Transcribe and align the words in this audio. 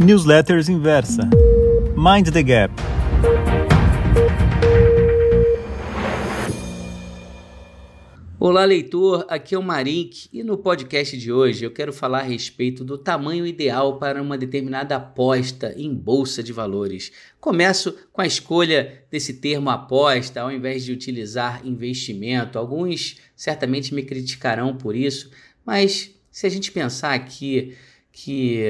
Newsletters 0.00 0.68
Inversa. 0.68 1.28
Mind 1.96 2.30
the 2.32 2.40
Gap. 2.40 2.72
Olá, 8.38 8.64
leitor. 8.64 9.26
Aqui 9.28 9.56
é 9.56 9.58
o 9.58 9.62
Marink 9.62 10.28
e 10.32 10.44
no 10.44 10.56
podcast 10.56 11.18
de 11.18 11.32
hoje 11.32 11.64
eu 11.64 11.72
quero 11.72 11.92
falar 11.92 12.20
a 12.20 12.22
respeito 12.22 12.84
do 12.84 12.96
tamanho 12.96 13.44
ideal 13.44 13.98
para 13.98 14.22
uma 14.22 14.38
determinada 14.38 14.94
aposta 14.94 15.74
em 15.76 15.92
bolsa 15.92 16.44
de 16.44 16.52
valores. 16.52 17.10
Começo 17.40 17.98
com 18.12 18.20
a 18.20 18.26
escolha 18.26 19.02
desse 19.10 19.34
termo 19.34 19.68
aposta 19.68 20.40
ao 20.40 20.52
invés 20.52 20.84
de 20.84 20.92
utilizar 20.92 21.66
investimento. 21.66 22.56
Alguns 22.56 23.16
certamente 23.34 23.92
me 23.92 24.04
criticarão 24.04 24.76
por 24.76 24.94
isso, 24.94 25.28
mas 25.66 26.14
se 26.30 26.46
a 26.46 26.48
gente 26.48 26.70
pensar 26.70 27.14
aqui 27.14 27.76
que 28.12 28.62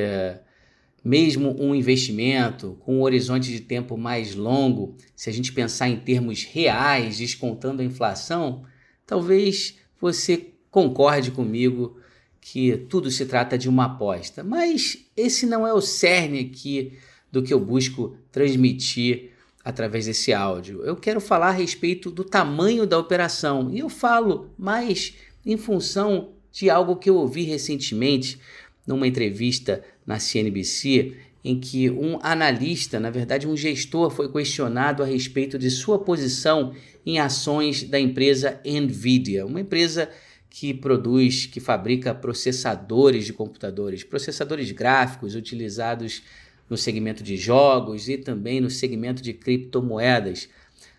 mesmo 1.05 1.57
um 1.59 1.75
investimento 1.75 2.77
com 2.80 2.98
um 2.98 3.02
horizonte 3.02 3.51
de 3.51 3.61
tempo 3.61 3.97
mais 3.97 4.34
longo, 4.34 4.97
se 5.15 5.30
a 5.30 5.33
gente 5.33 5.52
pensar 5.52 5.89
em 5.89 5.97
termos 5.97 6.45
reais, 6.45 7.19
descontando 7.19 7.83
a 7.83 7.84
inflação, 7.84 8.65
talvez 9.06 9.77
você 10.01 10.53
concorde 10.70 11.30
comigo 11.30 11.98
que 12.41 12.77
tudo 12.89 13.11
se 13.11 13.27
trata 13.27 13.59
de 13.59 13.69
uma 13.69 13.84
aposta. 13.84 14.42
Mas 14.42 15.06
esse 15.16 15.47
não 15.47 15.66
é 15.66 15.73
o 15.73 15.80
cerne 15.80 16.41
aqui 16.41 16.98
do 17.30 17.42
que 17.42 17.53
eu 17.53 17.61
busco 17.61 18.17
transmitir 18.30 19.33
através 19.65 20.06
desse 20.06 20.33
áudio. 20.33 20.83
Eu 20.83 20.97
quero 20.97 21.20
falar 21.20 21.48
a 21.48 21.53
respeito 21.53 22.11
do 22.11 22.25
tamanho 22.25 22.87
da 22.87 22.98
operação 22.98 23.70
e 23.70 23.80
eu 23.80 23.89
falo 23.89 24.51
mais 24.56 25.15
em 25.45 25.56
função 25.56 26.33
de 26.51 26.70
algo 26.70 26.97
que 26.97 27.11
eu 27.11 27.17
ouvi 27.17 27.42
recentemente 27.42 28.41
numa 28.88 29.06
entrevista 29.06 29.84
na 30.06 30.19
CNBC, 30.19 31.15
em 31.45 31.60
que 31.60 31.91
um 31.91 32.19
analista, 32.23 32.98
na 32.98 33.11
verdade 33.11 33.47
um 33.47 33.55
gestor, 33.55 34.11
foi 34.11 34.33
questionado 34.33 35.03
a 35.03 35.06
respeito 35.06 35.58
de 35.58 35.70
sua 35.70 35.98
posição 35.98 36.75
em 37.05 37.19
ações 37.19 37.84
da 37.84 38.00
empresa 38.00 38.61
Nvidia, 38.64 39.44
uma 39.44 39.61
empresa 39.61 40.09
que 40.48 40.72
produz, 40.72 41.44
que 41.44 41.61
fabrica 41.61 42.14
processadores 42.14 43.27
de 43.27 43.34
computadores, 43.34 44.03
processadores 44.03 44.70
gráficos 44.72 45.34
utilizados 45.34 46.22
no 46.69 46.77
segmento 46.77 47.22
de 47.22 47.36
jogos 47.36 48.09
e 48.09 48.16
também 48.16 48.59
no 48.61 48.70
segmento 48.70 49.22
de 49.22 49.34
criptomoedas. 49.34 50.48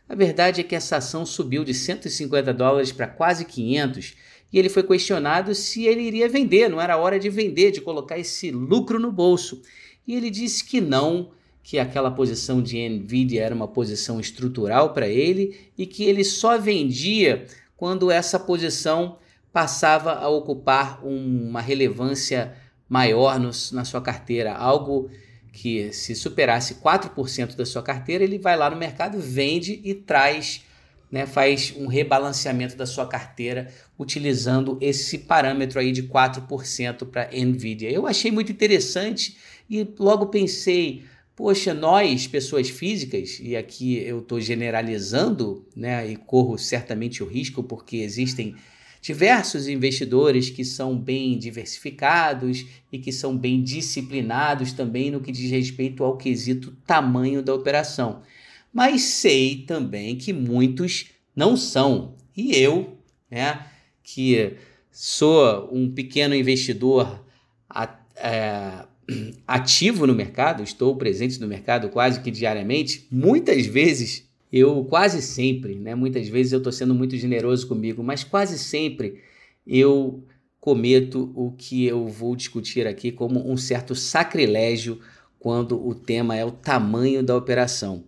A 0.07 0.15
verdade 0.15 0.61
é 0.61 0.63
que 0.63 0.75
essa 0.75 0.97
ação 0.97 1.25
subiu 1.25 1.63
de 1.63 1.73
150 1.73 2.53
dólares 2.53 2.91
para 2.91 3.07
quase 3.07 3.45
500 3.45 4.15
e 4.51 4.57
ele 4.57 4.69
foi 4.69 4.83
questionado 4.83 5.53
se 5.53 5.85
ele 5.85 6.01
iria 6.01 6.27
vender, 6.27 6.69
não 6.69 6.81
era 6.81 6.97
hora 6.97 7.19
de 7.19 7.29
vender, 7.29 7.71
de 7.71 7.81
colocar 7.81 8.17
esse 8.17 8.51
lucro 8.51 8.99
no 8.99 9.11
bolso. 9.11 9.61
E 10.07 10.15
ele 10.15 10.29
disse 10.29 10.63
que 10.63 10.81
não, 10.81 11.31
que 11.61 11.77
aquela 11.77 12.09
posição 12.09 12.61
de 12.61 12.77
Nvidia 12.89 13.43
era 13.43 13.53
uma 13.53 13.67
posição 13.67 14.19
estrutural 14.19 14.91
para 14.91 15.07
ele 15.07 15.55
e 15.77 15.85
que 15.85 16.03
ele 16.03 16.23
só 16.23 16.57
vendia 16.57 17.45
quando 17.77 18.09
essa 18.09 18.39
posição 18.39 19.17
passava 19.53 20.13
a 20.13 20.27
ocupar 20.29 21.05
uma 21.05 21.61
relevância 21.61 22.55
maior 22.87 23.39
no, 23.39 23.51
na 23.71 23.85
sua 23.85 24.01
carteira, 24.01 24.53
algo 24.53 25.09
que 25.51 25.91
se 25.93 26.15
superasse 26.15 26.75
4% 26.75 27.55
da 27.55 27.65
sua 27.65 27.83
carteira, 27.83 28.23
ele 28.23 28.39
vai 28.39 28.57
lá 28.57 28.69
no 28.69 28.75
mercado, 28.75 29.19
vende 29.19 29.79
e 29.83 29.93
traz 29.93 30.63
né, 31.11 31.25
faz 31.25 31.73
um 31.75 31.87
rebalanceamento 31.87 32.75
da 32.75 32.85
sua 32.85 33.07
carteira 33.07 33.71
utilizando 33.97 34.77
esse 34.79 35.17
parâmetro 35.17 35.79
aí 35.79 35.91
de 35.91 36.03
4% 36.03 37.05
para 37.07 37.29
Nvidia. 37.33 37.91
Eu 37.91 38.05
achei 38.05 38.31
muito 38.31 38.51
interessante 38.51 39.37
e 39.69 39.87
logo 39.97 40.27
pensei, 40.27 41.03
poxa, 41.35 41.73
nós, 41.73 42.27
pessoas 42.27 42.69
físicas, 42.69 43.39
e 43.41 43.55
aqui 43.55 43.97
eu 43.97 44.19
estou 44.19 44.39
generalizando, 44.39 45.65
né, 45.75 46.09
e 46.09 46.15
corro 46.15 46.57
certamente 46.57 47.23
o 47.23 47.27
risco 47.27 47.63
porque 47.63 47.97
existem 47.97 48.55
diversos 49.01 49.67
investidores 49.67 50.49
que 50.49 50.65
são 50.65 50.97
bem 50.97 51.37
diversificados 51.37 52.65
e 52.91 52.99
que 52.99 53.13
são 53.13 53.35
bem 53.35 53.63
disciplinados 53.63 54.73
também 54.73 55.09
no 55.09 55.21
que 55.21 55.31
diz 55.31 55.49
respeito 55.49 56.03
ao 56.03 56.17
quesito 56.17 56.75
tamanho 56.85 57.41
da 57.41 57.53
operação 57.53 58.21
mas 58.73 59.01
sei 59.01 59.63
também 59.67 60.15
que 60.15 60.31
muitos 60.31 61.11
não 61.35 61.55
são. 61.57 62.15
E 62.35 62.55
eu, 62.55 62.97
né, 63.29 63.65
que 64.03 64.55
sou 64.91 65.69
um 65.71 65.91
pequeno 65.91 66.35
investidor 66.35 67.23
é, 68.15 68.85
ativo 69.47 70.05
no 70.05 70.15
mercado, 70.15 70.63
estou 70.63 70.95
presente 70.95 71.39
no 71.39 71.47
mercado 71.47 71.89
quase 71.89 72.21
que 72.21 72.31
diariamente, 72.31 73.07
muitas 73.11 73.65
vezes 73.65 74.27
eu 74.51 74.83
quase 74.85 75.21
sempre, 75.21 75.75
né, 75.75 75.93
muitas 75.95 76.27
vezes 76.27 76.51
eu 76.51 76.57
estou 76.57 76.73
sendo 76.73 76.95
muito 76.95 77.15
generoso 77.15 77.67
comigo, 77.67 78.03
mas 78.03 78.23
quase 78.23 78.57
sempre 78.57 79.21
eu 79.65 80.23
cometo 80.59 81.31
o 81.35 81.51
que 81.51 81.85
eu 81.85 82.07
vou 82.07 82.35
discutir 82.35 82.85
aqui 82.85 83.11
como 83.11 83.49
um 83.49 83.55
certo 83.55 83.95
sacrilégio 83.95 84.99
quando 85.39 85.79
o 85.87 85.95
tema 85.95 86.35
é 86.35 86.43
o 86.43 86.51
tamanho 86.51 87.23
da 87.23 87.35
operação. 87.35 88.03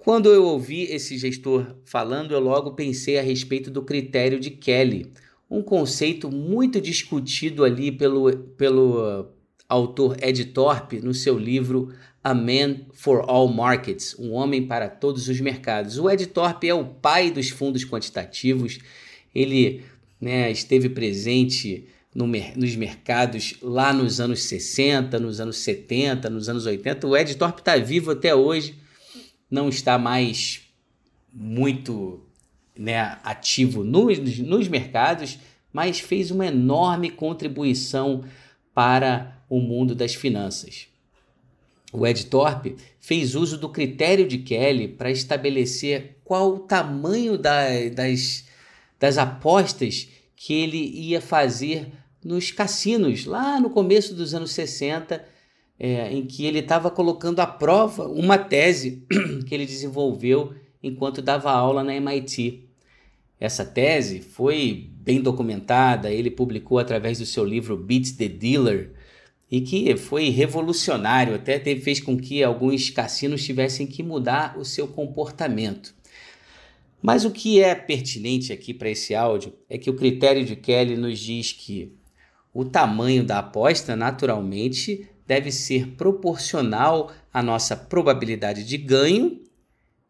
Quando 0.00 0.30
eu 0.30 0.44
ouvi 0.44 0.84
esse 0.84 1.18
gestor 1.18 1.76
falando, 1.84 2.32
eu 2.32 2.40
logo 2.40 2.72
pensei 2.72 3.18
a 3.18 3.22
respeito 3.22 3.70
do 3.70 3.82
critério 3.82 4.40
de 4.40 4.50
Kelly, 4.50 5.12
um 5.48 5.62
conceito 5.62 6.30
muito 6.30 6.80
discutido 6.80 7.64
ali 7.64 7.92
pelo, 7.92 8.32
pelo 8.56 9.28
autor 9.68 10.16
Ed 10.22 10.42
Thorpe 10.46 11.00
no 11.00 11.12
seu 11.12 11.38
livro 11.38 11.92
A 12.24 12.32
Man 12.32 12.76
for 12.94 13.26
All 13.28 13.46
Markets, 13.48 14.18
um 14.18 14.32
homem 14.32 14.66
para 14.66 14.88
todos 14.88 15.28
os 15.28 15.38
mercados. 15.38 15.98
O 15.98 16.08
Ed 16.08 16.26
Thorpe 16.28 16.66
é 16.66 16.74
o 16.74 16.86
pai 16.86 17.30
dos 17.30 17.50
fundos 17.50 17.84
quantitativos. 17.84 18.78
Ele 19.34 19.82
né, 20.18 20.50
esteve 20.50 20.88
presente 20.88 21.86
no, 22.14 22.26
nos 22.26 22.74
mercados 22.74 23.56
lá 23.60 23.92
nos 23.92 24.18
anos 24.18 24.44
60, 24.44 25.18
nos 25.18 25.40
anos 25.40 25.58
70, 25.58 26.30
nos 26.30 26.48
anos 26.48 26.64
80. 26.64 27.06
O 27.06 27.14
Ed 27.14 27.36
Thorpe 27.36 27.60
está 27.60 27.76
vivo 27.76 28.12
até 28.12 28.34
hoje 28.34 28.79
não 29.50 29.68
está 29.68 29.98
mais 29.98 30.62
muito 31.32 32.20
né, 32.76 33.18
ativo 33.22 33.84
nos, 33.84 34.18
nos 34.38 34.68
mercados, 34.68 35.38
mas 35.72 36.00
fez 36.00 36.30
uma 36.30 36.46
enorme 36.46 37.10
contribuição 37.10 38.24
para 38.74 39.42
o 39.48 39.60
mundo 39.60 39.94
das 39.94 40.14
finanças. 40.14 40.86
O 41.92 42.06
Ed 42.06 42.26
Thorpe 42.26 42.76
fez 43.00 43.34
uso 43.34 43.58
do 43.58 43.68
critério 43.68 44.26
de 44.26 44.38
Kelly 44.38 44.88
para 44.88 45.10
estabelecer 45.10 46.18
qual 46.24 46.54
o 46.54 46.60
tamanho 46.60 47.36
da, 47.36 47.64
das, 47.92 48.44
das 48.98 49.18
apostas 49.18 50.08
que 50.36 50.54
ele 50.54 50.78
ia 50.78 51.20
fazer 51.20 51.88
nos 52.24 52.52
cassinos 52.52 53.24
lá 53.24 53.58
no 53.58 53.70
começo 53.70 54.14
dos 54.14 54.34
anos 54.34 54.52
60 54.52 55.24
é, 55.82 56.12
em 56.12 56.26
que 56.26 56.44
ele 56.44 56.58
estava 56.58 56.90
colocando 56.90 57.40
à 57.40 57.46
prova 57.46 58.06
uma 58.06 58.36
tese 58.36 59.02
que 59.48 59.54
ele 59.54 59.64
desenvolveu 59.64 60.52
enquanto 60.82 61.22
dava 61.22 61.50
aula 61.50 61.82
na 61.82 61.94
MIT. 61.94 62.68
Essa 63.40 63.64
tese 63.64 64.20
foi 64.20 64.90
bem 64.92 65.22
documentada, 65.22 66.12
ele 66.12 66.30
publicou 66.30 66.78
através 66.78 67.18
do 67.18 67.24
seu 67.24 67.42
livro 67.42 67.78
Beat 67.78 68.14
the 68.18 68.28
Dealer, 68.28 68.92
e 69.50 69.62
que 69.62 69.96
foi 69.96 70.28
revolucionário, 70.28 71.34
até 71.34 71.58
fez 71.58 71.98
com 71.98 72.16
que 72.16 72.44
alguns 72.44 72.90
cassinos 72.90 73.42
tivessem 73.42 73.86
que 73.86 74.02
mudar 74.02 74.56
o 74.58 74.64
seu 74.64 74.86
comportamento. 74.86 75.94
Mas 77.02 77.24
o 77.24 77.30
que 77.30 77.60
é 77.60 77.74
pertinente 77.74 78.52
aqui 78.52 78.74
para 78.74 78.90
esse 78.90 79.14
áudio 79.14 79.54
é 79.68 79.78
que 79.78 79.88
o 79.88 79.96
critério 79.96 80.44
de 80.44 80.54
Kelly 80.54 80.96
nos 80.96 81.18
diz 81.18 81.52
que 81.52 81.92
o 82.52 82.64
tamanho 82.64 83.24
da 83.24 83.38
aposta, 83.38 83.96
naturalmente, 83.96 85.08
deve 85.30 85.52
ser 85.52 85.92
proporcional 85.92 87.12
à 87.32 87.40
nossa 87.40 87.76
probabilidade 87.76 88.64
de 88.64 88.76
ganho 88.76 89.40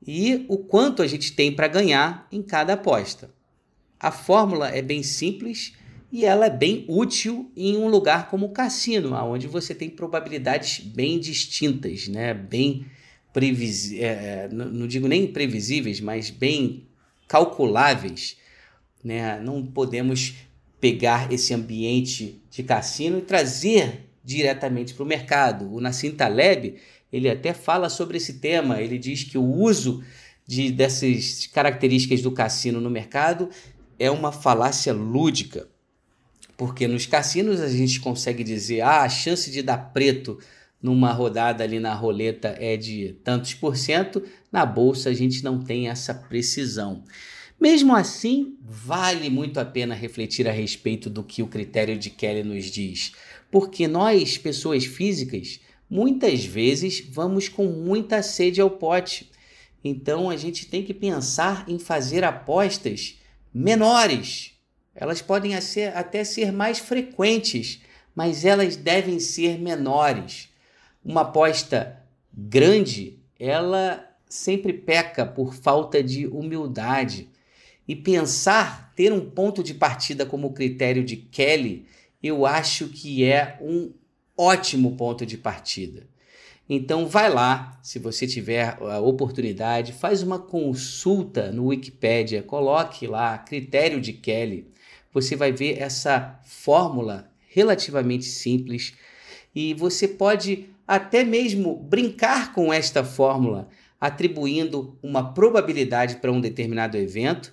e 0.06 0.46
o 0.48 0.56
quanto 0.56 1.02
a 1.02 1.06
gente 1.06 1.34
tem 1.34 1.52
para 1.52 1.68
ganhar 1.68 2.26
em 2.32 2.40
cada 2.40 2.72
aposta. 2.72 3.30
A 3.98 4.10
fórmula 4.10 4.70
é 4.70 4.80
bem 4.80 5.02
simples 5.02 5.74
e 6.10 6.24
ela 6.24 6.46
é 6.46 6.50
bem 6.50 6.86
útil 6.88 7.52
em 7.54 7.76
um 7.76 7.86
lugar 7.86 8.30
como 8.30 8.46
o 8.46 8.52
cassino, 8.52 9.12
onde 9.14 9.46
você 9.46 9.74
tem 9.74 9.90
probabilidades 9.90 10.78
bem 10.78 11.20
distintas, 11.20 12.08
né? 12.08 12.32
bem 12.32 12.86
previsíveis, 13.30 14.02
é, 14.02 14.48
não 14.50 14.86
digo 14.86 15.06
nem 15.06 15.26
previsíveis, 15.26 16.00
mas 16.00 16.30
bem 16.30 16.86
calculáveis. 17.28 18.38
Né? 19.04 19.38
Não 19.40 19.66
podemos 19.66 20.36
pegar 20.80 21.30
esse 21.30 21.52
ambiente 21.52 22.40
de 22.50 22.62
cassino 22.62 23.18
e 23.18 23.22
trazer 23.22 24.09
diretamente 24.30 24.94
para 24.94 25.02
o 25.02 25.06
mercado. 25.06 25.72
O 25.74 25.80
Nassim 25.80 26.12
Taleb 26.12 26.76
ele 27.12 27.28
até 27.28 27.52
fala 27.52 27.88
sobre 27.88 28.16
esse 28.16 28.34
tema. 28.34 28.80
Ele 28.80 28.96
diz 28.96 29.24
que 29.24 29.36
o 29.36 29.42
uso 29.44 30.04
de, 30.46 30.70
dessas 30.70 31.48
características 31.48 32.22
do 32.22 32.30
cassino 32.30 32.80
no 32.80 32.88
mercado 32.88 33.50
é 33.98 34.10
uma 34.10 34.30
falácia 34.30 34.92
lúdica, 34.92 35.68
porque 36.56 36.86
nos 36.86 37.06
cassinos 37.06 37.60
a 37.60 37.68
gente 37.68 38.00
consegue 38.00 38.44
dizer 38.44 38.82
ah, 38.82 39.02
a 39.02 39.08
chance 39.08 39.50
de 39.50 39.62
dar 39.62 39.92
preto 39.92 40.38
numa 40.80 41.12
rodada 41.12 41.64
ali 41.64 41.78
na 41.78 41.92
roleta 41.92 42.56
é 42.58 42.76
de 42.76 43.16
tantos 43.24 43.52
por 43.52 43.76
cento, 43.76 44.22
na 44.50 44.64
bolsa 44.64 45.10
a 45.10 45.12
gente 45.12 45.44
não 45.44 45.60
tem 45.60 45.88
essa 45.88 46.14
precisão. 46.14 47.02
Mesmo 47.60 47.94
assim, 47.94 48.56
vale 48.62 49.28
muito 49.28 49.60
a 49.60 49.66
pena 49.66 49.94
refletir 49.94 50.48
a 50.48 50.52
respeito 50.52 51.10
do 51.10 51.22
que 51.22 51.42
o 51.42 51.46
critério 51.46 51.98
de 51.98 52.08
Kelly 52.08 52.42
nos 52.42 52.64
diz, 52.70 53.12
porque 53.50 53.88
nós, 53.88 54.38
pessoas 54.38 54.84
físicas, 54.84 55.60
muitas 55.88 56.44
vezes 56.44 57.04
vamos 57.10 57.48
com 57.48 57.66
muita 57.66 58.22
sede 58.22 58.60
ao 58.60 58.70
pote. 58.70 59.30
Então 59.82 60.30
a 60.30 60.36
gente 60.36 60.66
tem 60.66 60.84
que 60.84 60.94
pensar 60.94 61.64
em 61.68 61.78
fazer 61.78 62.22
apostas 62.22 63.18
menores. 63.52 64.52
Elas 64.94 65.20
podem 65.20 65.52
até 65.54 66.24
ser 66.24 66.52
mais 66.52 66.78
frequentes, 66.78 67.80
mas 68.14 68.44
elas 68.44 68.76
devem 68.76 69.18
ser 69.18 69.58
menores. 69.58 70.48
Uma 71.04 71.22
aposta 71.22 72.02
grande, 72.32 73.18
ela 73.38 74.06
sempre 74.28 74.72
peca 74.72 75.26
por 75.26 75.54
falta 75.54 76.02
de 76.02 76.26
humildade. 76.26 77.28
E 77.88 77.96
pensar, 77.96 78.92
ter 78.94 79.12
um 79.12 79.28
ponto 79.28 79.64
de 79.64 79.74
partida 79.74 80.24
como 80.24 80.52
critério 80.52 81.02
de 81.02 81.16
Kelly, 81.16 81.86
eu 82.22 82.44
acho 82.46 82.88
que 82.88 83.24
é 83.24 83.58
um 83.60 83.92
ótimo 84.36 84.96
ponto 84.96 85.24
de 85.26 85.36
partida. 85.36 86.08
Então 86.68 87.06
vai 87.06 87.28
lá, 87.28 87.78
se 87.82 87.98
você 87.98 88.26
tiver 88.26 88.78
a 88.80 89.00
oportunidade, 89.00 89.92
faz 89.92 90.22
uma 90.22 90.38
consulta 90.38 91.50
no 91.50 91.66
Wikipedia, 91.66 92.44
coloque 92.44 93.06
lá 93.08 93.36
critério 93.38 94.00
de 94.00 94.12
Kelly. 94.12 94.70
Você 95.12 95.34
vai 95.34 95.50
ver 95.50 95.80
essa 95.80 96.38
fórmula 96.44 97.28
relativamente 97.48 98.24
simples 98.24 98.94
e 99.52 99.74
você 99.74 100.06
pode 100.06 100.70
até 100.86 101.24
mesmo 101.24 101.74
brincar 101.74 102.52
com 102.52 102.72
esta 102.72 103.02
fórmula, 103.02 103.68
atribuindo 104.00 104.96
uma 105.02 105.32
probabilidade 105.34 106.16
para 106.16 106.30
um 106.30 106.40
determinado 106.40 106.96
evento 106.96 107.52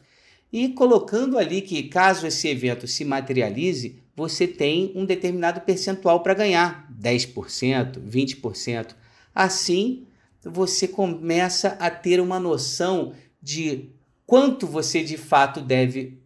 e 0.54 0.70
colocando 0.70 1.38
ali 1.38 1.62
que 1.62 1.84
caso 1.84 2.28
esse 2.28 2.48
evento 2.48 2.88
se 2.88 3.04
materialize, 3.04 4.00
você 4.18 4.48
tem 4.48 4.92
um 4.96 5.06
determinado 5.06 5.62
percentual 5.62 6.24
para 6.24 6.34
ganhar, 6.34 6.92
10%, 7.00 8.00
20%. 8.02 8.96
Assim, 9.34 10.08
você 10.44 10.88
começa 10.88 11.78
a 11.80 11.92
ter 11.92 12.20
uma 12.20 12.40
noção 12.40 13.14
de 13.40 13.92
quanto 14.26 14.66
você 14.66 15.04
de 15.04 15.18
fato 15.18 15.62
deve 15.62 16.20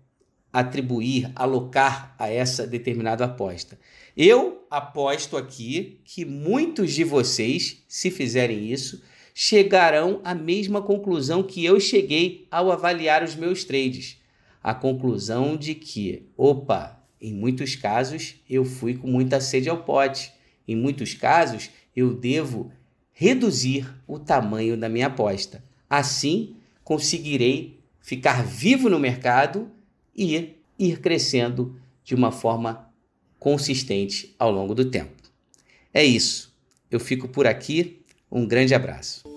atribuir, 0.54 1.34
alocar 1.36 2.16
a 2.18 2.30
essa 2.30 2.66
determinada 2.66 3.26
aposta. 3.26 3.78
Eu 4.16 4.66
aposto 4.72 5.36
aqui 5.36 6.00
que 6.06 6.24
muitos 6.24 6.94
de 6.94 7.04
vocês, 7.04 7.84
se 7.90 8.10
fizerem 8.10 8.72
isso, 8.72 9.04
chegarão 9.34 10.22
à 10.24 10.34
mesma 10.34 10.82
conclusão 10.82 11.44
que 11.44 11.66
eu 11.66 11.78
cheguei 11.78 12.48
ao 12.50 12.72
avaliar 12.72 13.22
os 13.22 13.36
meus 13.36 13.66
trades. 13.66 14.18
A 14.64 14.74
conclusão 14.74 15.58
de 15.58 15.76
que, 15.76 16.30
opa, 16.38 17.01
em 17.22 17.34
muitos 17.34 17.76
casos 17.76 18.36
eu 18.50 18.66
fui 18.66 18.96
com 18.96 19.08
muita 19.08 19.40
sede 19.40 19.70
ao 19.70 19.84
pote. 19.84 20.34
Em 20.68 20.76
muitos 20.76 21.14
casos 21.14 21.70
eu 21.96 22.14
devo 22.14 22.72
reduzir 23.14 23.88
o 24.08 24.18
tamanho 24.18 24.76
da 24.76 24.90
minha 24.90 25.08
aposta. 25.08 25.64
Assim, 25.90 26.56
conseguirei 26.84 27.80
ficar 28.02 28.44
vivo 28.44 28.90
no 28.90 29.00
mercado 29.00 29.70
e 30.16 30.56
ir 30.80 31.00
crescendo 31.00 31.80
de 32.04 32.16
uma 32.16 32.32
forma 32.32 32.90
consistente 33.38 34.36
ao 34.40 34.52
longo 34.52 34.74
do 34.74 34.86
tempo. 34.86 35.22
É 35.94 36.04
isso. 36.04 36.52
Eu 36.90 37.00
fico 37.00 37.28
por 37.28 37.46
aqui. 37.46 38.02
Um 38.32 38.48
grande 38.48 38.74
abraço. 38.74 39.31